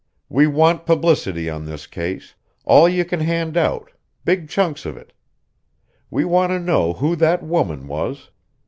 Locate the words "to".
6.49-6.57